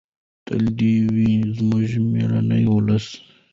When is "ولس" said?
2.69-3.05